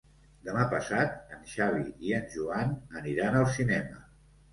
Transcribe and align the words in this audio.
Demà 0.45 0.61
passat 0.69 1.33
en 1.35 1.43
Xavi 1.51 1.83
i 2.07 2.15
en 2.21 2.25
Joan 2.37 2.73
aniran 3.03 3.39
al 3.43 3.47
cinema. 3.59 4.01